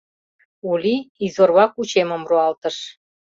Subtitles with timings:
[0.69, 0.95] —Ули
[1.25, 2.77] изорва кучемым руалтыш.